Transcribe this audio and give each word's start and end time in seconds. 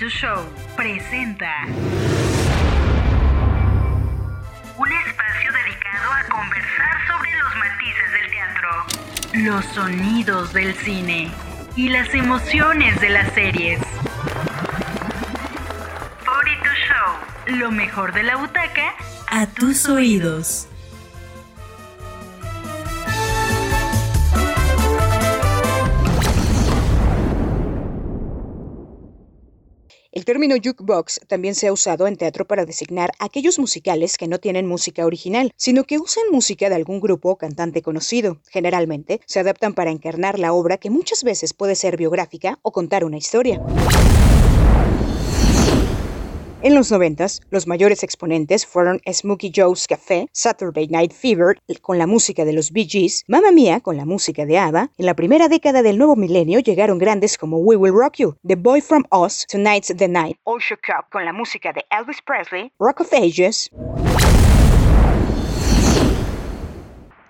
to 0.00 0.08
Show 0.08 0.46
presenta 0.76 1.66
un 4.78 4.92
espacio 5.06 5.52
dedicado 5.52 6.12
a 6.12 6.24
conversar 6.24 7.06
sobre 7.06 7.30
los 7.36 7.54
matices 7.56 8.12
del 8.14 8.30
teatro, 8.30 8.70
los 9.34 9.64
sonidos 9.66 10.54
del 10.54 10.74
cine 10.74 11.30
y 11.76 11.90
las 11.90 12.14
emociones 12.14 12.98
de 13.02 13.10
las 13.10 13.30
series. 13.34 13.78
42 16.24 16.74
Show, 16.88 17.58
lo 17.58 17.70
mejor 17.70 18.14
de 18.14 18.22
la 18.22 18.36
butaca 18.36 18.94
a 19.28 19.46
tus 19.48 19.86
oídos. 19.86 20.66
El 30.12 30.24
término 30.24 30.56
jukebox 30.56 31.20
también 31.28 31.54
se 31.54 31.68
ha 31.68 31.72
usado 31.72 32.08
en 32.08 32.16
teatro 32.16 32.44
para 32.44 32.66
designar 32.66 33.12
aquellos 33.20 33.60
musicales 33.60 34.18
que 34.18 34.26
no 34.26 34.40
tienen 34.40 34.66
música 34.66 35.06
original, 35.06 35.52
sino 35.54 35.84
que 35.84 36.00
usan 36.00 36.24
música 36.32 36.68
de 36.68 36.74
algún 36.74 36.98
grupo 36.98 37.30
o 37.30 37.38
cantante 37.38 37.80
conocido. 37.80 38.38
Generalmente 38.48 39.20
se 39.26 39.38
adaptan 39.38 39.72
para 39.72 39.92
encarnar 39.92 40.40
la 40.40 40.52
obra 40.52 40.78
que 40.78 40.90
muchas 40.90 41.22
veces 41.22 41.54
puede 41.54 41.76
ser 41.76 41.96
biográfica 41.96 42.58
o 42.62 42.72
contar 42.72 43.04
una 43.04 43.18
historia. 43.18 43.62
En 46.62 46.74
los 46.74 46.92
noventas, 46.92 47.40
los 47.48 47.66
mayores 47.66 48.02
exponentes 48.02 48.66
fueron 48.66 49.00
Smokey 49.10 49.50
Joe's 49.54 49.86
Café, 49.86 50.28
Saturday 50.32 50.88
Night 50.88 51.10
Fever 51.10 51.56
con 51.80 51.96
la 51.96 52.06
música 52.06 52.44
de 52.44 52.52
los 52.52 52.70
Bee 52.70 52.86
Gees, 52.86 53.24
Mamma 53.28 53.50
Mia 53.50 53.80
con 53.80 53.96
la 53.96 54.04
música 54.04 54.44
de 54.44 54.58
ABBA. 54.58 54.90
En 54.98 55.06
la 55.06 55.14
primera 55.14 55.48
década 55.48 55.80
del 55.82 55.96
nuevo 55.96 56.16
milenio 56.16 56.60
llegaron 56.60 56.98
grandes 56.98 57.38
como 57.38 57.56
We 57.56 57.76
Will 57.76 57.94
Rock 57.94 58.16
You, 58.16 58.36
The 58.46 58.56
Boy 58.56 58.82
From 58.82 59.06
Us, 59.10 59.46
Tonight's 59.46 59.90
the 59.96 60.06
Night, 60.06 60.36
All 60.44 60.60
Shook 60.60 60.82
Up 60.90 61.06
con 61.10 61.24
la 61.24 61.32
música 61.32 61.72
de 61.72 61.82
Elvis 61.88 62.20
Presley, 62.20 62.70
Rock 62.78 63.00
of 63.00 63.12
Ages. 63.14 63.70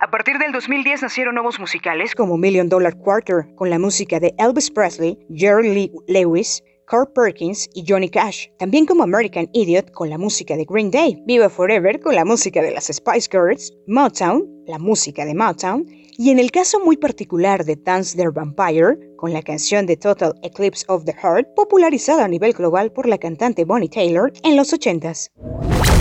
A 0.00 0.10
partir 0.10 0.38
del 0.38 0.50
2010 0.50 1.02
nacieron 1.02 1.34
nuevos 1.34 1.60
musicales 1.60 2.16
como 2.16 2.36
Million 2.36 2.68
Dollar 2.68 2.96
Quarter 2.96 3.54
con 3.54 3.70
la 3.70 3.78
música 3.78 4.18
de 4.18 4.34
Elvis 4.38 4.72
Presley, 4.72 5.16
Jerry 5.32 5.72
Lee 5.72 5.92
Lewis, 6.08 6.64
Carl 6.90 7.06
Perkins 7.14 7.70
y 7.72 7.84
Johnny 7.86 8.08
Cash, 8.08 8.48
también 8.58 8.84
como 8.84 9.04
American 9.04 9.48
Idiot 9.52 9.92
con 9.92 10.10
la 10.10 10.18
música 10.18 10.56
de 10.56 10.66
Green 10.68 10.90
Day, 10.90 11.22
Viva 11.24 11.48
Forever 11.48 12.00
con 12.00 12.16
la 12.16 12.24
música 12.24 12.60
de 12.62 12.72
las 12.72 12.86
Spice 12.86 13.28
Girls, 13.30 13.72
Motown, 13.86 14.44
la 14.66 14.80
música 14.80 15.24
de 15.24 15.32
Motown, 15.32 15.86
y 15.88 16.30
en 16.30 16.40
el 16.40 16.50
caso 16.50 16.80
muy 16.80 16.96
particular 16.96 17.64
de 17.64 17.76
Dance 17.76 18.16
Their 18.16 18.32
Vampire, 18.32 18.98
con 19.16 19.32
la 19.32 19.40
canción 19.40 19.86
de 19.86 19.96
Total 19.96 20.34
Eclipse 20.42 20.84
of 20.88 21.04
the 21.04 21.14
Heart, 21.14 21.54
popularizada 21.54 22.24
a 22.24 22.28
nivel 22.28 22.54
global 22.54 22.90
por 22.90 23.06
la 23.06 23.18
cantante 23.18 23.64
Bonnie 23.64 23.88
Taylor 23.88 24.32
en 24.42 24.56
los 24.56 24.72
80s. 24.72 25.99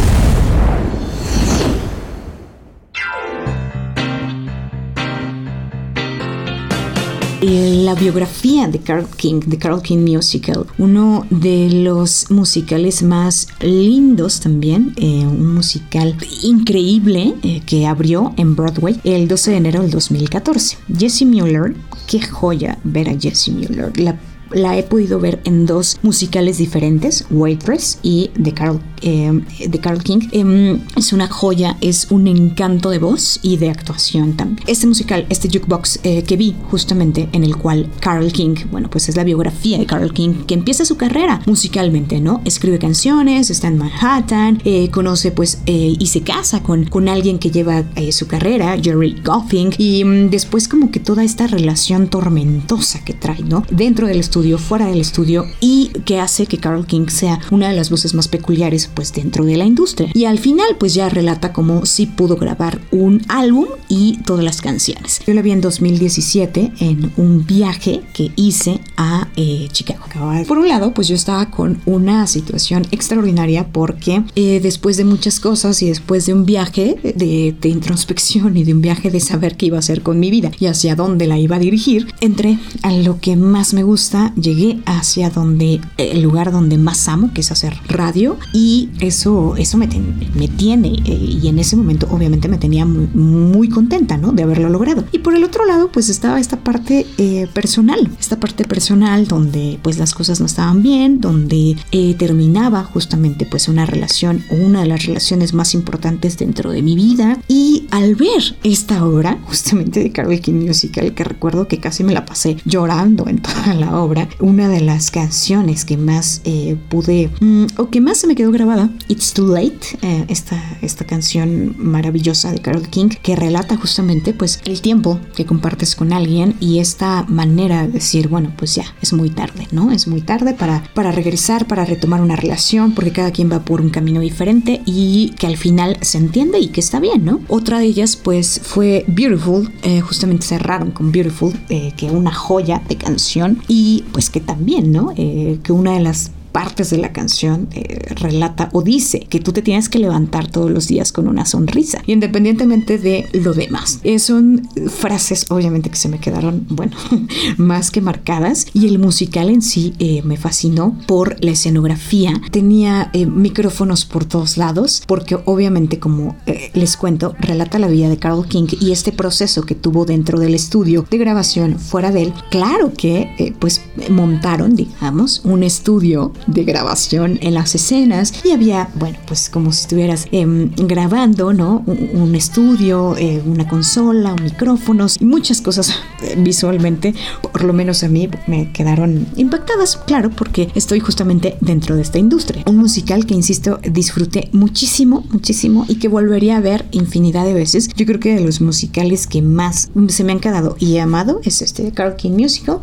La 7.42 7.96
biografía 7.96 8.68
de 8.68 8.80
Carl 8.80 9.06
King, 9.16 9.40
de 9.46 9.58
Carl 9.58 9.82
King 9.82 10.00
Musical, 10.00 10.66
uno 10.78 11.26
de 11.30 11.70
los 11.70 12.30
musicales 12.30 13.02
más 13.02 13.48
lindos 13.62 14.42
también, 14.42 14.94
eh, 14.98 15.26
un 15.26 15.54
musical 15.54 16.16
increíble 16.44 17.36
eh, 17.44 17.62
que 17.66 17.88
abrió 17.88 18.34
en 18.38 18.56
Broadway 18.56 19.00
el 19.04 19.28
12 19.28 19.52
de 19.52 19.58
enero 19.58 19.82
del 19.82 19.92
2014. 19.92 20.78
Jesse 20.98 21.24
Mueller, 21.24 21.76
qué 22.08 22.22
joya 22.22 22.78
ver 22.84 23.10
a 23.10 23.18
Jesse 23.18 23.50
Mueller. 23.50 23.98
La 23.98 24.20
la 24.52 24.78
he 24.78 24.84
podido 24.84 25.20
ver 25.20 25.40
en 25.44 25.66
dos 25.66 25.98
musicales 26.02 26.58
diferentes, 26.58 27.26
Waitress 27.30 28.00
y 28.04 28.32
de 28.36 28.54
Carl, 28.54 28.80
eh, 29.02 29.42
Carl 29.82 30.04
King. 30.04 30.28
Em, 30.32 30.82
es 30.96 31.14
una 31.14 31.28
joya, 31.28 31.78
es 31.82 32.08
un 32.10 32.28
encanto 32.28 32.90
de 32.90 33.00
voz 33.00 33.40
y 33.42 33.58
de 33.58 33.70
actuación 33.70 34.34
también. 34.34 34.68
Este 34.68 34.88
musical, 34.88 35.26
este 35.30 35.48
jukebox 35.48 36.00
eh, 36.04 36.24
que 36.24 36.38
vi 36.38 36.56
justamente 36.70 37.30
en 37.32 37.44
el 37.44 37.56
cual 37.56 37.90
Carl 38.00 38.32
King, 38.32 38.56
bueno, 38.72 38.90
pues 38.90 39.10
es 39.10 39.16
la 39.16 39.24
biografía 39.24 39.78
de 39.78 39.86
Carl 39.86 40.12
King 40.14 40.46
que 40.48 40.54
empieza 40.54 40.86
su 40.86 40.98
carrera 40.98 41.42
musicalmente, 41.46 42.20
¿no? 42.20 42.42
Escribe 42.46 42.80
canciones, 42.80 43.50
está 43.50 43.68
en 43.68 43.78
Manhattan, 43.78 44.62
eh, 44.66 44.90
conoce 44.90 45.32
pues 45.32 45.60
y 45.66 46.08
se 46.08 46.22
casa 46.22 46.64
con, 46.64 46.86
con 46.86 47.10
alguien 47.10 47.38
que 47.40 47.52
lleva 47.52 47.84
su 48.12 48.28
carrera, 48.28 48.78
Jerry 48.82 49.22
Goffing, 49.24 49.74
y 49.78 50.04
mm, 50.04 50.30
después 50.30 50.68
como 50.68 50.92
que 50.92 51.00
toda 51.00 51.24
esta 51.24 51.48
relación 51.48 52.08
tormentosa 52.08 53.04
que 53.04 53.14
trae, 53.14 53.44
¿no? 53.44 53.64
Dentro 53.70 54.08
del 54.08 54.20
estudio 54.20 54.39
fuera 54.58 54.88
del 54.88 55.02
estudio 55.02 55.46
y 55.60 55.90
que 56.06 56.20
hace 56.20 56.46
que 56.46 56.58
Carl 56.58 56.86
King 56.86 57.08
sea 57.08 57.40
una 57.52 57.70
de 57.70 57.76
las 57.76 57.90
voces 57.90 58.14
más 58.14 58.28
peculiares 58.28 58.90
pues 58.94 59.14
dentro 59.14 59.46
de 59.46 59.58
la 59.58 59.66
industria. 59.66 60.10
Y 60.14 60.26
al 60.26 60.40
final 60.40 60.78
pues 60.80 60.94
ya 60.94 61.10
relata 61.10 61.54
cómo 61.54 61.86
sí 61.86 62.06
pudo 62.06 62.38
grabar 62.38 62.80
un 62.92 63.22
álbum 63.28 63.66
y 63.88 64.18
todas 64.24 64.44
las 64.44 64.62
canciones. 64.62 65.22
Yo 65.26 65.34
la 65.34 65.42
vi 65.42 65.52
en 65.52 65.62
2017 65.62 66.74
en 66.80 67.12
un 67.18 67.46
viaje 67.46 68.02
que 68.14 68.32
hice 68.36 68.80
a 68.98 69.28
eh, 69.36 69.68
Chicago. 69.72 70.06
Por 70.48 70.58
un 70.58 70.68
lado 70.68 70.94
pues 70.94 71.08
yo 71.08 71.16
estaba 71.16 71.52
con 71.52 71.82
una 71.86 72.26
situación 72.28 72.88
extraordinaria 72.92 73.68
porque 73.72 74.24
eh, 74.36 74.60
después 74.62 74.98
de 74.98 75.06
muchas 75.06 75.40
cosas 75.40 75.82
y 75.82 75.88
después 75.88 76.26
de 76.26 76.34
un 76.34 76.46
viaje 76.46 76.98
de, 77.04 77.56
de 77.60 77.70
introspección 77.70 78.58
y 78.58 78.64
de 78.64 78.74
un 78.74 78.82
viaje 78.82 79.12
de 79.12 79.20
saber 79.20 79.58
qué 79.58 79.68
iba 79.68 79.78
a 79.78 79.80
hacer 79.80 80.02
con 80.02 80.20
mi 80.20 80.32
vida 80.32 80.52
y 80.60 80.66
hacia 80.66 80.96
dónde 80.96 81.28
la 81.28 81.38
iba 81.38 81.56
a 81.56 81.60
dirigir, 81.60 82.14
entré 82.22 82.60
a 82.82 82.92
lo 82.92 83.20
que 83.20 83.36
más 83.36 83.74
me 83.74 83.84
gusta 83.84 84.29
llegué 84.36 84.80
hacia 84.86 85.30
donde, 85.30 85.82
el 85.98 86.22
lugar 86.22 86.52
donde 86.52 86.78
más 86.78 87.08
amo, 87.08 87.32
que 87.34 87.42
es 87.42 87.52
hacer 87.52 87.76
radio, 87.88 88.38
y 88.54 88.90
eso, 89.00 89.56
eso 89.58 89.78
me, 89.78 89.88
me 90.36 90.48
tiene, 90.48 90.90
eh, 91.06 91.38
y 91.42 91.48
en 91.48 91.60
ese 91.60 91.76
momento 91.76 92.08
obviamente 92.12 92.48
me 92.48 92.58
tenía 92.58 92.86
muy, 92.86 93.70
contenta, 93.70 94.18
¿no? 94.18 94.32
De 94.32 94.44
haberlo 94.44 94.70
logrado. 94.70 95.04
Y 95.12 95.20
por 95.20 95.36
el 95.36 95.44
otro 95.44 95.66
lado, 95.66 95.92
pues 95.92 96.10
estaba 96.10 96.40
esta 96.40 96.58
parte 96.58 97.06
eh, 97.18 97.48
personal, 97.54 98.10
esta 98.20 98.40
parte 98.40 98.66
personal 98.66 99.28
donde 99.28 99.80
pues 99.84 100.00
las 100.00 100.14
cosas 100.14 100.40
no 100.40 100.48
estaban 100.48 100.82
bien, 100.82 101.22
donde 101.22 101.76
eh, 101.92 102.16
terminaba 102.16 102.84
justamente 102.84 103.46
pues 103.46 103.68
una 103.68 103.86
relación 103.86 104.44
o 104.50 104.56
una 104.56 104.82
de 104.82 104.88
las 104.88 105.06
relaciones 105.06 105.54
más 105.54 105.74
importantes 105.74 106.38
dentro 106.38 106.72
de 106.72 106.82
mi 106.82 106.96
vida, 106.96 107.38
y 107.48 107.88
al 107.92 108.16
ver 108.16 108.58
esta 108.64 109.06
obra, 109.06 109.38
justamente 109.46 110.02
de 110.02 110.12
Carol 110.12 110.40
King 110.40 110.66
Musical, 110.66 111.14
que 111.14 111.24
recuerdo 111.24 111.68
que 111.68 111.80
casi 111.80 112.04
me 112.04 112.14
la 112.14 112.26
pasé 112.26 112.58
llorando 112.66 113.28
en 113.28 113.42
toda 113.42 113.74
la 113.74 114.00
obra, 114.00 114.19
una 114.40 114.68
de 114.68 114.82
las 114.82 115.12
canciones 115.12 115.86
que 115.86 115.98
más 115.98 116.42
eh, 116.44 116.78
pude 116.90 117.30
mm, 117.40 117.66
o 117.78 117.90
que 117.90 118.02
más 118.02 118.18
se 118.18 118.28
me 118.28 118.36
quedó 118.36 118.52
grabada, 118.52 118.90
It's 119.08 119.34
Too 119.34 119.48
Late, 119.48 119.80
eh, 120.02 120.26
esta, 120.28 120.62
esta 120.82 121.06
canción 121.06 121.76
maravillosa 121.78 122.52
de 122.52 122.60
Carol 122.60 122.88
King 122.90 123.10
que 123.22 123.36
relata 123.36 123.78
justamente 123.78 124.34
pues 124.34 124.60
el 124.66 124.82
tiempo 124.82 125.20
que 125.36 125.46
compartes 125.46 125.96
con 125.96 126.14
alguien 126.14 126.56
y 126.60 126.80
esta 126.80 127.26
manera 127.28 127.88
de 127.88 127.94
decir, 127.94 128.28
bueno, 128.28 128.54
pues 128.58 128.76
ya, 128.76 128.86
es 129.02 129.14
muy 129.14 129.30
tarde, 129.30 129.68
¿no? 129.72 129.92
Es 129.92 130.08
muy 130.08 130.22
tarde 130.22 130.54
para, 130.54 130.84
para 130.94 131.12
regresar, 131.12 131.68
para 131.68 131.86
retomar 131.86 132.22
una 132.22 132.36
relación, 132.36 132.94
porque 132.94 133.12
cada 133.12 133.32
quien 133.32 133.52
va 133.52 133.60
por 133.60 133.82
un 133.82 133.90
camino 133.90 134.20
diferente 134.20 134.82
y 134.86 135.32
que 135.38 135.48
al 135.48 135.58
final 135.58 135.98
se 136.02 136.18
entiende 136.18 136.60
y 136.60 136.68
que 136.68 136.80
está 136.80 137.00
bien, 137.00 137.26
¿no? 137.26 137.42
Otra 137.48 137.80
de 137.80 137.86
ellas 137.86 138.16
pues 138.16 138.62
fue 138.64 139.06
Beautiful, 139.08 139.72
eh, 139.84 140.02
justamente 140.02 140.46
cerraron 140.46 140.92
con 140.92 141.12
Beautiful, 141.12 141.54
que 141.68 142.10
una 142.12 142.34
joya 142.34 142.82
de 142.88 142.96
canción 142.96 143.62
y 143.68 144.04
pues 144.12 144.30
que 144.30 144.40
también, 144.40 144.92
¿no? 144.92 145.12
Eh, 145.16 145.60
que 145.64 145.72
una 145.72 145.94
de 145.94 146.02
las 146.02 146.32
partes 146.52 146.90
de 146.90 146.98
la 146.98 147.14
canción 147.14 147.68
eh, 147.72 148.14
relata 148.16 148.70
o 148.74 148.82
dice 148.82 149.22
que 149.30 149.40
tú 149.40 149.54
te 149.54 149.62
tienes 149.62 149.90
que 149.90 150.00
levantar 150.00 150.50
todos 150.50 150.72
los 150.72 150.88
días 150.88 151.12
con 151.12 151.28
una 151.28 151.46
sonrisa, 151.46 152.02
independientemente 152.08 152.98
de 152.98 153.28
lo 153.34 153.54
demás. 153.54 154.00
Eh, 154.04 154.20
son 154.20 154.68
frases, 154.90 155.46
obviamente, 155.50 155.90
que 155.90 155.96
se 155.96 156.10
me 156.10 156.20
quedaron, 156.20 156.66
bueno, 156.70 156.96
más 157.58 157.92
que 157.92 158.02
marcadas. 158.02 158.68
Y 158.74 158.88
el 158.88 159.00
musical 159.00 159.50
en 159.50 159.62
sí 159.62 159.94
eh, 160.00 160.22
me 160.24 160.38
fascinó 160.38 160.98
por 161.08 161.44
la 161.44 161.52
escenografía. 161.52 162.34
Tenía 162.52 163.12
micrófonos 163.14 164.06
por 164.06 164.26
todos 164.26 164.58
lados, 164.58 165.04
porque 165.08 165.38
obviamente, 165.46 166.00
como 166.00 166.36
les 166.74 166.98
cuento, 166.98 167.36
relata 167.40 167.80
la 167.80 167.88
vida 167.88 168.10
de 168.10 168.18
Carl 168.18 168.48
King 168.48 168.68
y 168.80 168.92
este 168.92 169.12
proceso 169.12 169.64
que 169.64 169.76
tuvo 169.76 170.06
dentro 170.06 170.40
del 170.40 170.56
estudio 170.56 171.06
de 171.10 171.18
grabación 171.18 171.80
fuera 171.80 172.12
de 172.12 172.24
él. 172.24 172.34
Claro 172.50 172.94
que, 172.94 173.54
pues, 173.60 173.82
montaron, 174.10 174.76
digamos, 174.76 175.42
un 175.44 175.64
estudio 175.64 176.34
de 176.48 176.64
grabación 176.64 177.40
en 177.42 177.54
las 177.54 177.76
escenas 177.76 178.34
y 178.44 178.52
había, 178.52 178.90
bueno, 178.96 179.18
pues 179.28 179.50
como 179.50 179.72
si 179.72 179.82
estuvieras 179.82 180.28
em, 180.32 180.72
grabando, 180.76 181.54
¿no? 181.54 181.84
Un, 181.86 182.36
estudio, 182.36 183.18
eh, 183.18 183.42
una 183.46 183.68
consola, 183.68 184.36
micrófonos 184.36 185.18
y 185.20 185.26
muchas 185.26 185.62
cosas 185.62 185.94
eh, 186.22 186.36
visualmente, 186.38 187.14
por 187.42 187.64
lo 187.64 187.74
menos 187.74 188.04
a 188.04 188.08
mí 188.08 188.30
me 188.48 188.72
quedaron 188.72 189.28
impactadas, 189.36 189.98
claro, 189.98 190.30
porque 190.30 190.70
estoy 190.76 191.00
justamente 191.00 191.58
dentro 191.62 191.96
de 191.96 192.02
esta 192.02 192.20
industria. 192.20 192.64
Un 192.66 192.78
musical 192.78 193.26
que, 193.26 193.34
insisto, 193.34 193.80
disfruté 193.84 194.50
muchísimo, 194.52 195.26
muchísimo 195.32 195.86
y 195.88 195.96
que 195.96 196.08
volvería 196.08 196.58
a 196.58 196.62
ver 196.62 196.86
infinidad 196.92 197.46
de 197.46 197.54
veces. 197.54 197.90
Yo 197.96 198.06
creo 198.06 198.20
que 198.20 198.36
de 198.36 198.42
los 198.42 198.62
musicales 198.62 199.28
que 199.28 199.42
más 199.42 199.90
se 200.08 200.24
me 200.24 200.32
han 200.32 200.40
quedado 200.40 200.76
y 200.80 200.96
he 200.96 201.02
amado 201.02 201.42
es 201.44 201.62
este 201.62 201.84
de 201.84 201.92
Carl 201.92 202.16
King 202.16 202.32
Musical. 202.32 202.80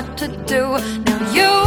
What 0.00 0.16
to 0.16 0.28
do. 0.46 0.78
Now 1.04 1.32
you 1.32 1.59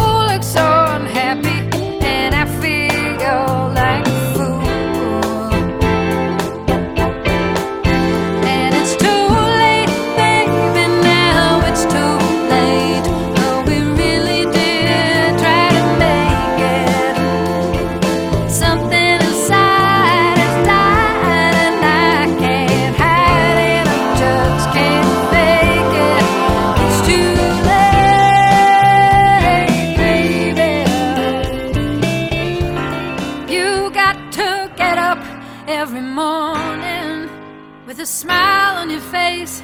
with 37.93 38.01
a 38.01 38.05
smile 38.07 38.77
on 38.77 38.89
your 38.89 38.99
face 38.99 39.61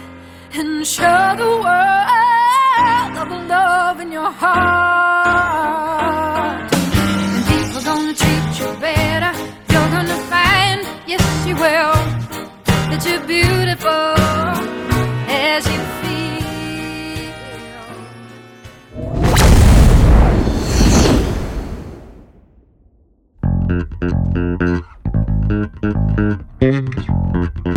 and 0.53 0.85
show 0.85 1.35
the 1.35 1.49
world 1.65 3.17
of 3.17 3.27
the 3.27 3.39
love 3.47 3.99
in 4.01 4.11
your 4.11 4.29
heart. 4.29 5.51
And 6.71 7.45
people 7.47 7.81
gonna 7.81 8.13
treat 8.13 8.59
you 8.59 8.67
better. 8.79 9.33
You're 9.71 9.89
gonna 9.95 10.19
find, 10.29 10.85
yes, 11.07 11.23
you 11.47 11.55
will, 11.55 11.95
that 12.89 13.03
you're 13.03 13.25
beautiful 13.25 14.13
as 15.27 15.65
you 15.65 15.79
feel. 24.79 24.98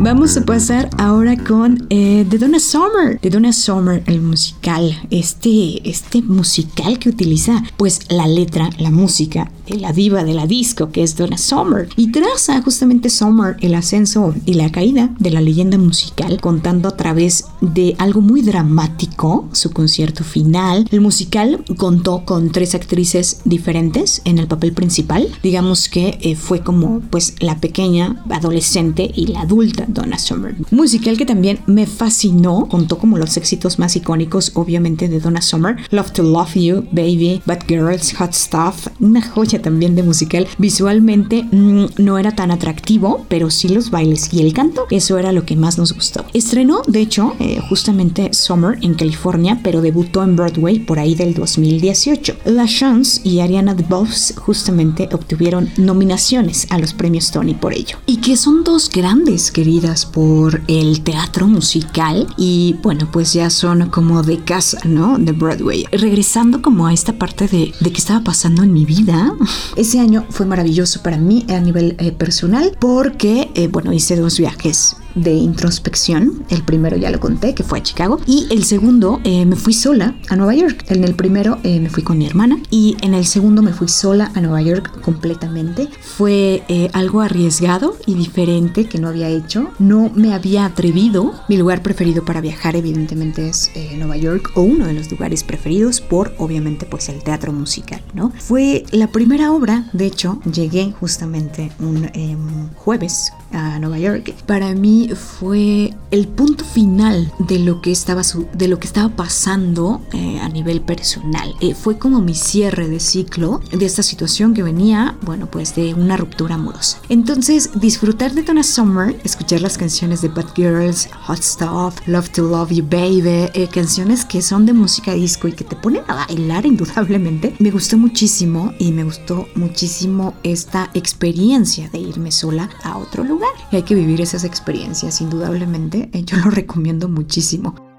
Vamos 0.00 0.36
a 0.36 0.44
pasar 0.44 0.90
ahora 0.98 1.36
con 1.36 1.86
eh, 1.90 2.26
The 2.28 2.38
Donna 2.38 2.58
Summer. 2.58 3.19
The 3.20 3.30
Donna 3.30 3.52
Summer, 3.52 4.02
el 4.06 4.20
musical. 4.20 4.94
Este, 5.10 5.88
este 5.88 6.22
musical 6.22 6.98
que 6.98 7.08
utiliza 7.08 7.62
pues 7.76 8.10
la 8.10 8.26
letra, 8.26 8.69
la 8.78 8.90
música 8.90 9.50
la 9.78 9.92
diva 9.92 10.24
de 10.24 10.34
la 10.34 10.46
disco 10.46 10.90
que 10.90 11.02
es 11.02 11.16
Donna 11.16 11.38
Summer. 11.38 11.88
Y 11.96 12.12
traza 12.12 12.60
justamente 12.62 13.10
Summer 13.10 13.56
el 13.60 13.74
ascenso 13.74 14.34
y 14.46 14.54
la 14.54 14.70
caída 14.70 15.14
de 15.19 15.30
la 15.30 15.40
leyenda 15.40 15.78
musical 15.78 16.40
contando 16.40 16.88
a 16.88 16.96
través 16.96 17.46
de 17.60 17.94
algo 17.98 18.20
muy 18.20 18.42
dramático, 18.42 19.48
su 19.52 19.70
concierto 19.70 20.24
final. 20.24 20.86
El 20.90 21.00
musical 21.00 21.64
contó 21.76 22.24
con 22.24 22.50
tres 22.50 22.74
actrices 22.74 23.40
diferentes 23.44 24.22
en 24.24 24.38
el 24.38 24.46
papel 24.46 24.72
principal. 24.72 25.28
Digamos 25.42 25.88
que 25.88 26.19
eh, 26.20 26.36
fue 26.36 26.60
como 26.60 27.00
pues 27.10 27.34
la 27.40 27.60
pequeña 27.60 28.22
adolescente 28.30 29.10
y 29.14 29.26
la 29.26 29.42
adulta 29.42 29.86
Donna 29.88 30.19
Summer. 30.19 30.54
Musical 30.70 31.16
que 31.16 31.26
también 31.26 31.60
me 31.66 31.86
fascinó, 31.86 32.69
contó 32.69 32.98
como 32.98 33.19
los 33.19 33.36
éxitos 33.36 33.78
más 33.78 33.96
icónicos 33.96 34.52
obviamente 34.54 35.08
de 35.08 35.20
Donna 35.20 35.40
Summer. 35.40 35.76
Love 35.90 36.12
to 36.12 36.22
Love 36.22 36.54
You, 36.54 36.84
Baby, 36.92 37.42
Bad 37.46 37.60
Girls, 37.69 38.14
Hot 38.14 38.32
Stuff. 38.32 38.88
Una 39.00 39.22
joya 39.22 39.62
también 39.62 39.94
de 39.94 40.03
musical. 40.03 40.47
Visualmente 40.59 41.44
mm, 41.50 41.85
no 41.99 42.19
era 42.19 42.32
tan 42.32 42.50
atractivo, 42.50 43.25
pero 43.29 43.50
sí 43.50 43.69
los 43.69 43.91
bailes 43.91 44.32
y 44.32 44.41
el 44.41 44.53
canto, 44.53 44.87
eso 44.91 45.19
era 45.19 45.32
lo 45.32 45.47
que 45.47 45.56
más 45.56 45.79
nos 45.79 45.93
gustó. 45.93 46.25
Estrenó, 46.35 46.82
de 46.87 47.00
hecho, 47.00 47.35
eh, 47.38 47.61
justamente 47.69 48.35
Summer 48.35 48.79
en 48.82 48.94
California, 48.94 49.61
pero 49.62 49.81
debutó 49.81 50.23
en 50.23 50.37
Broadway 50.37 50.81
por 50.81 50.99
ahí 50.99 51.14
del 51.14 51.35
2018. 51.35 52.37
La 52.44 52.67
Chance 52.67 53.20
y 53.25 53.41
Ariana 53.41 53.75
DeBose 53.75 54.35
justamente 54.35 55.09
obtuvieron 55.12 55.70
nominaciones 55.76 56.67
a 56.70 56.79
los 56.79 56.94
premios 56.94 57.31
Tony 57.31 57.55
por 57.55 57.73
ello. 57.73 57.99
Y 58.06 58.19
que 58.19 58.37
son 58.37 58.65
dos 58.65 58.91
grandes 58.91 59.50
queridas 59.50 60.06
por 60.06 60.62
el 60.69 61.03
teatro 61.03 61.47
musical 61.47 62.26
y 62.37 62.76
bueno, 62.82 63.08
pues 63.12 63.32
ya 63.32 63.50
son 63.50 63.88
como 63.91 64.23
de 64.23 64.38
casa, 64.38 64.81
¿no? 64.85 65.19
De 65.19 65.32
Broadway. 65.32 65.87
Regresando 65.93 66.62
como 66.62 66.87
a 66.87 66.93
esta 66.93 67.15
parte 67.15 67.47
de, 67.49 67.73
de 67.79 67.93
qué 67.93 67.99
estaba 67.99 68.25
pasando 68.25 68.62
en 68.62 68.73
mi 68.73 68.85
vida, 68.85 69.35
ese 69.77 70.00
año 70.00 70.27
fue 70.31 70.47
maravilloso 70.47 71.03
para 71.03 71.17
mí 71.17 71.47
a 71.49 71.61
nivel 71.61 71.97
eh, 71.99 72.12
personal 72.12 72.77
porque, 72.79 73.50
eh, 73.55 73.69
bueno, 73.69 73.93
hice 73.93 74.17
dos 74.17 74.39
viajes 74.39 74.97
de 75.14 75.32
introspección. 75.32 76.44
El 76.49 76.62
primero 76.62 76.97
ya 76.97 77.11
lo 77.11 77.20
conté, 77.20 77.55
que 77.55 77.62
fue 77.62 77.79
a 77.79 77.82
Chicago. 77.82 78.20
Y 78.26 78.47
el 78.50 78.64
segundo 78.64 79.20
eh, 79.25 79.44
me 79.44 79.56
fui 79.56 79.73
sola 79.73 80.14
a 80.29 80.37
Nueva 80.37 80.55
York. 80.55 80.85
En 80.88 81.05
el 81.05 81.14
primero 81.14 81.59
eh, 81.62 81.81
me 81.81 81.91
fui 81.91 82.03
con 82.03 82.19
mi 82.19 82.26
hermana 82.26 82.59
y 82.70 82.97
en 83.03 83.14
el 83.14 83.26
segundo 83.26 83.62
me 83.62 83.73
fui 83.73 83.88
sola 83.88 84.31
a 84.35 84.41
Nueva 84.41 84.62
York 84.62 85.00
completamente. 85.00 85.88
Fue 86.00 86.62
eh, 86.69 86.91
algo 86.93 87.20
arriesgado 87.20 87.97
y 88.06 88.14
diferente 88.14 88.87
que 88.87 88.99
no 88.99 89.09
había 89.09 89.29
hecho. 89.29 89.70
No 89.79 90.11
me 90.14 90.35
había 90.35 90.64
atrevido. 90.64 91.35
Mi 91.49 91.56
lugar 91.56 91.82
preferido 91.82 92.25
para 92.25 92.41
viajar 92.41 92.76
evidentemente 92.76 93.49
es 93.49 93.70
Nueva 93.97 94.17
York 94.17 94.53
o 94.55 94.62
uno 94.62 94.87
de 94.87 94.93
los 94.93 95.11
lugares 95.11 95.44
preferidos 95.44 96.00
por 96.00 96.35
obviamente 96.38 96.87
pues 96.87 97.08
el 97.08 97.23
teatro 97.23 97.53
musical, 97.53 98.03
¿no? 98.15 98.32
Fue 98.38 98.85
la 98.91 99.08
primera 99.08 99.53
obra, 99.53 99.88
de 99.93 100.06
hecho, 100.06 100.41
llegué 100.50 100.93
justamente 100.93 101.73
un 101.79 102.11
em, 102.15 102.69
jueves 102.75 103.32
a 103.53 103.79
Nueva 103.79 103.99
York. 103.99 104.35
Para 104.47 104.75
mí 104.75 105.01
fue 105.10 105.94
el 106.10 106.28
punto 106.28 106.64
final 106.64 107.32
de 107.38 107.58
lo 107.58 107.81
que 107.81 107.90
estaba, 107.90 108.22
de 108.52 108.69
lo 108.69 108.78
que 108.78 108.87
estaba 108.87 109.08
pasando 109.16 110.02
eh, 110.12 110.38
a 110.40 110.49
nivel 110.49 110.82
personal. 110.82 111.54
Eh, 111.60 111.75
fue 111.75 111.99
como 111.99 112.20
mi 112.20 112.34
cierre 112.34 112.88
de 112.88 113.00
ciclo 113.00 113.60
de 113.70 113.87
esta 113.87 114.02
situación 114.02 114.54
que 114.54 114.62
venía, 114.62 115.16
bueno, 115.22 115.46
pues 115.46 115.75
de 115.75 115.94
una 115.94 116.16
ruptura 116.16 116.56
amorosa. 116.56 116.99
Entonces, 117.08 117.70
disfrutar 117.75 118.34
de 118.34 118.43
Donna 118.43 118.62
Summer, 118.62 119.19
escuchar 119.25 119.60
las 119.62 119.78
canciones 119.78 120.20
de 120.20 120.28
Bad 120.28 120.54
Girls, 120.54 121.08
Hot 121.26 121.43
Stuff, 121.43 122.06
Love 122.06 122.28
to 122.31 122.43
Love 122.43 122.70
You 122.70 122.84
Baby, 122.88 123.50
eh, 123.55 123.69
canciones 123.72 124.25
que 124.25 124.43
son 124.43 124.66
de 124.66 124.72
música 124.72 125.14
disco 125.14 125.48
y 125.48 125.52
que 125.52 125.64
te 125.64 125.76
ponen 125.76 126.02
a 126.08 126.26
bailar 126.26 126.66
indudablemente, 126.72 127.55
me 127.58 127.70
gustó 127.70 127.96
muchísimo 127.96 128.72
y 128.78 128.93
me 128.93 129.05
gustó 129.05 129.48
muchísimo 129.55 130.34
esta 130.43 130.91
experiencia 130.94 131.88
de 131.88 131.98
irme 131.98 132.32
sola 132.32 132.69
a 132.82 132.98
otro 132.98 133.24
lugar. 133.24 133.50
Y 133.70 133.77
hay 133.77 133.82
que 133.82 133.94
vivir 133.94 134.20
esas 134.20 134.44
experiencias, 134.44 134.92
indudablemente. 135.20 136.11
eh, 136.13 136.25
Yo 136.25 136.37
lo 136.39 136.51
recomiendo 136.51 137.08
muchísimo. 137.08 137.92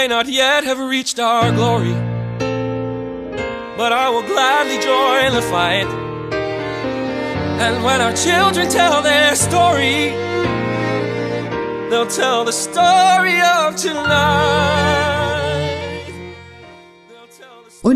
May 0.00 0.08
not 0.08 0.28
yet 0.28 0.64
have 0.64 0.78
reached 0.78 1.18
our 1.20 1.52
glory, 1.52 1.92
but 3.76 3.92
I 3.92 4.08
will 4.08 4.22
gladly 4.22 4.78
join 4.78 5.34
the 5.34 5.42
fight. 5.42 5.86
And 7.60 7.84
when 7.84 8.00
our 8.00 8.14
children 8.14 8.70
tell 8.70 9.02
their 9.02 9.34
story, 9.34 10.08
they'll 11.90 12.06
tell 12.06 12.46
the 12.46 12.52
story 12.52 13.38
of 13.42 13.76
tonight. 13.76 14.89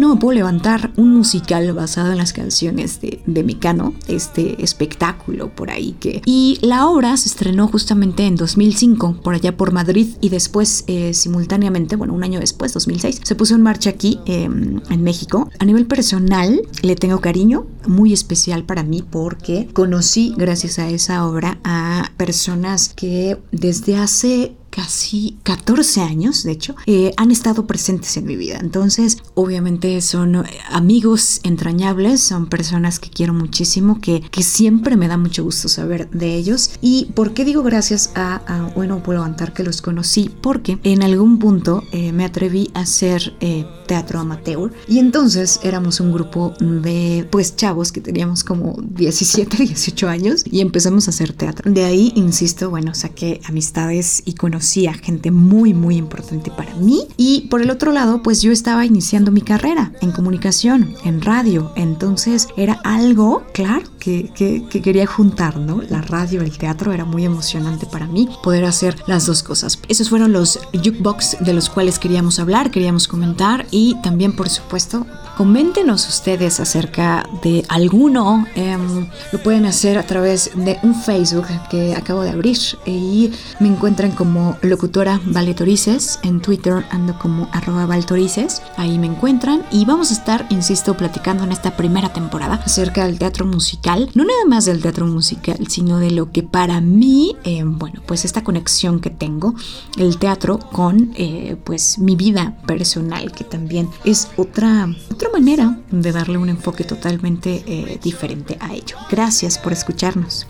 No 0.09 0.19
puedo 0.19 0.35
levantar 0.35 0.93
un 0.97 1.15
musical 1.15 1.73
basado 1.73 2.13
en 2.13 2.19
las 2.19 2.33
canciones 2.33 3.01
de, 3.01 3.21
de 3.27 3.43
Mecano, 3.43 3.95
este 4.07 4.63
espectáculo 4.63 5.55
por 5.55 5.71
ahí 5.71 5.97
que... 5.99 6.23
Y 6.25 6.59
la 6.63 6.89
obra 6.89 7.17
se 7.17 7.29
estrenó 7.29 7.69
justamente 7.69 8.27
en 8.27 8.37
2005, 8.37 9.21
por 9.23 9.35
allá 9.35 9.57
por 9.57 9.73
Madrid, 9.73 10.17
y 10.21 10.29
después 10.29 10.85
eh, 10.87 11.15
simultáneamente, 11.15 11.97
bueno, 11.97 12.15
un 12.15 12.25
año 12.25 12.41
después, 12.41 12.73
2006, 12.73 13.21
se 13.25 13.35
puso 13.35 13.55
en 13.55 13.63
marcha 13.63 13.91
aquí 13.91 14.21
eh, 14.27 14.45
en 14.45 15.03
México. 15.03 15.51
A 15.59 15.65
nivel 15.65 15.87
personal, 15.87 16.63
le 16.83 16.97
tengo 16.97 17.21
cariño 17.21 17.67
muy 17.87 18.13
especial 18.13 18.65
para 18.65 18.83
mí 18.83 19.03
porque 19.09 19.69
conocí, 19.73 20.35
gracias 20.37 20.79
a 20.79 20.89
esa 20.89 21.27
obra, 21.27 21.59
a 21.65 22.11
personas 22.17 22.89
que 22.95 23.39
desde 23.53 23.97
hace 23.97 24.57
casi 24.75 25.37
14 25.45 26.01
años, 26.01 26.43
de 26.43 26.51
hecho, 26.51 26.75
eh, 26.87 27.13
han 27.17 27.31
estado 27.31 27.65
presentes 27.67 28.17
en 28.17 28.27
mi 28.27 28.35
vida. 28.35 28.59
Entonces, 28.61 29.19
obviamente 29.35 30.01
son 30.01 30.45
amigos 30.69 31.41
entrañables, 31.45 32.21
son 32.21 32.47
personas 32.47 32.99
que 32.99 33.09
quiero 33.09 33.35
muchísimo, 33.35 34.01
que, 34.01 34.21
que 34.33 34.43
siempre 34.43 34.97
me 34.97 35.07
da 35.07 35.17
mucho 35.17 35.45
gusto 35.45 35.69
saber 35.69 36.11
de 36.11 36.35
ellos. 36.35 36.73
¿Y 36.81 37.07
por 37.15 37.35
qué 37.35 37.45
digo 37.45 37.63
gracias 37.63 38.11
a, 38.17 38.37
a 38.47 38.73
Hoy 38.75 38.89
no 38.89 39.03
puedo 39.03 39.21
levantar 39.21 39.53
que 39.53 39.63
los 39.63 39.81
conocí? 39.81 40.29
Porque 40.43 40.79
en 40.83 41.05
algún 41.05 41.39
punto 41.39 41.85
eh, 41.93 42.13
me 42.13 42.25
atreví 42.25 42.71
a 42.75 42.81
hacer 42.81 43.35
eh, 43.41 43.65
teatro 43.87 44.19
amateur 44.19 44.73
y 44.89 44.99
entonces 44.99 45.61
éramos 45.63 46.01
un 46.01 46.13
grupo 46.13 46.55
de 46.59 47.29
pues 47.31 47.55
chavos 47.55 47.93
que 47.93 48.01
teníamos 48.01 48.43
como 48.43 48.77
17, 48.83 49.57
18 49.57 50.09
años 50.09 50.45
y 50.51 50.61
empezamos 50.61 51.07
a 51.07 51.11
hacer 51.11 51.33
teatro. 51.33 51.71
De 51.71 51.85
ahí, 51.85 52.13
insisto, 52.17 52.71
bueno, 52.71 52.95
saqué 52.95 53.41
amistades 53.47 54.23
y 54.25 54.35
conocí 54.65 54.87
a 54.87 54.95
gente 54.95 55.31
muy, 55.31 55.75
muy 55.75 55.97
importante 55.97 56.51
para 56.51 56.75
mí. 56.77 57.03
Y 57.19 57.49
por 57.51 57.61
el 57.61 57.71
otro 57.71 57.93
lado, 57.93 58.23
pues 58.23 58.41
yo 58.41 58.51
estaba 58.51 58.87
iniciando 58.87 59.31
mi 59.31 59.43
carrera 59.43 59.93
en 60.01 60.11
comunicación, 60.11 60.95
en 61.05 61.21
radio. 61.21 61.71
Entonces 61.77 62.49
era 62.57 62.81
algo, 62.83 63.45
claro, 63.53 63.85
que, 64.05 64.31
que, 64.35 64.65
que 64.69 64.83
quería 64.83 65.07
juntar, 65.07 65.57
¿no? 65.57 65.81
La 65.89 66.03
radio, 66.03 66.43
el 66.43 66.57
teatro 66.57 66.93
era 66.93 67.05
muy 67.05 67.25
emocionante 67.25 67.87
para 67.87 68.07
mí 68.07 68.29
poder 68.43 68.65
hacer 68.65 68.97
las 69.07 69.27
dos 69.27 69.43
cosas. 69.43 69.79
Esos 69.89 70.11
fueron 70.11 70.33
los 70.33 70.59
jukebox 70.73 71.39
de 71.41 71.55
los 71.55 71.71
cuales 71.71 71.99
queríamos 71.99 72.39
hablar, 72.39 72.71
queríamos 72.71 73.09
comentar 73.09 73.67
y 73.71 73.97
también, 74.03 74.37
por 74.37 74.49
supuesto, 74.49 75.07
coméntenos 75.37 76.07
ustedes 76.09 76.61
acerca 76.61 77.29
de 77.43 77.65
alguno. 77.69 78.47
em, 78.55 79.09
lo 79.33 79.43
pueden 79.43 79.67
hacer 79.67 79.99
a 79.99 80.07
través 80.07 80.51
de 80.55 80.79
un 80.83 80.95
Facebook 80.95 81.47
que 81.71 81.95
acabo 81.95 82.23
de 82.23 82.31
abrir 82.31 82.55
y 82.87 83.33
me 83.59 83.69
encuentran 83.69 84.13
como 84.13 84.57
locutora 84.63 85.21
Valetorices. 85.25 86.19
En 86.23 86.41
Twitter 86.41 86.85
ando 86.91 87.19
como 87.19 87.49
arroba 87.53 87.87
Valtorices. 87.87 88.63
Ahí 88.77 88.99
me 88.99 89.07
encuentran 89.07 89.65
y 89.73 89.85
vamos 89.85 90.11
a 90.11 90.15
estar, 90.15 90.47
insisto, 90.51 90.97
platicando 90.97 91.45
en 91.45 91.53
esta 91.53 91.77
primera 91.77 92.13
temporada 92.13 92.61
acerca 92.65 93.07
del 93.07 93.19
teatro 93.19 93.47
musical. 93.47 93.94
No 94.15 94.25
nada 94.25 94.45
más 94.47 94.65
del 94.65 94.83
teatro 94.83 95.07
musical, 95.07 95.67
sino 95.69 95.99
de 95.99 96.11
lo 96.11 96.33
que 96.33 96.43
para 96.43 96.81
mí, 96.81 97.37
em, 97.45 97.79
bueno, 97.79 98.03
pues 98.07 98.25
esta 98.25 98.43
conexión 98.43 99.01
que 99.01 99.11
tengo, 99.11 99.55
el 99.97 100.19
teatro 100.19 100.59
con 100.59 101.13
eh, 101.17 101.57
pues 101.65 101.99
mi 101.99 102.17
vida 102.17 102.57
personal, 102.67 103.33
que 103.33 103.45
también 103.45 103.89
es 104.05 104.29
otra, 104.37 104.89
otra 105.11 105.31
manera 105.31 105.79
de 105.91 106.13
darle 106.13 106.39
un 106.39 106.49
enfoque 106.49 106.85
totalmente 106.85 107.63
eh, 107.67 107.99
diferente 108.03 108.57
a 108.61 108.75
ello. 108.75 108.97
Gracias 109.11 109.59
por 109.59 109.73
escucharnos. 109.73 110.47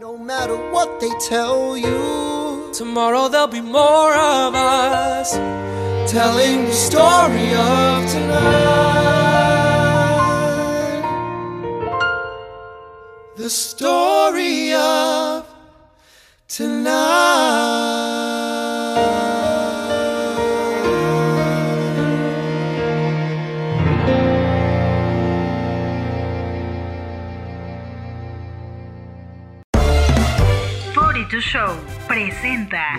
No 0.00 0.16
matter 0.16 0.56
what 0.72 0.88
they 1.00 1.10
tell 1.28 1.76
you, 1.76 2.36
Tomorrow 2.76 3.28
there'll 3.28 3.46
be 3.46 3.62
more 3.62 4.14
of 4.14 4.54
us 4.54 5.32
telling 6.12 6.66
the 6.66 6.72
story 6.72 7.54
of 7.54 8.06
tonight. 8.12 9.15
The 13.46 13.50
story 13.50 14.74
of 14.74 15.46
tonight. 16.48 16.96
42 30.92 31.40
Show 31.40 31.76
presenta 32.08 32.98